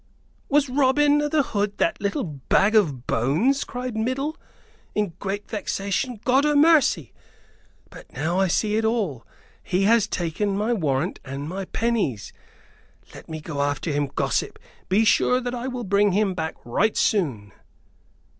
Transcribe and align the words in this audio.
"Was 0.49 0.67
Robin 0.67 1.21
o' 1.21 1.29
th' 1.29 1.45
Hood 1.49 1.77
that 1.77 2.01
little 2.01 2.23
bag 2.23 2.73
of 2.73 3.05
bones?" 3.05 3.63
cried 3.63 3.95
Middle, 3.95 4.35
in 4.95 5.13
great 5.19 5.47
vexation. 5.47 6.19
"God 6.25 6.43
a 6.43 6.55
mercy, 6.55 7.13
but 7.91 8.11
now 8.11 8.39
I 8.39 8.47
see 8.47 8.77
it 8.77 8.83
all. 8.83 9.27
He 9.61 9.83
has 9.83 10.07
taken 10.07 10.57
my 10.57 10.73
warrant 10.73 11.19
and 11.23 11.47
my 11.47 11.65
pennies! 11.65 12.33
Let 13.13 13.29
me 13.29 13.41
go 13.41 13.61
after 13.61 13.91
him, 13.91 14.07
gossip; 14.07 14.57
be 14.89 15.05
sure 15.05 15.39
that 15.39 15.53
I 15.53 15.67
will 15.67 15.83
bring 15.83 16.13
him 16.13 16.33
back 16.33 16.55
right 16.65 16.97
soon." 16.97 17.51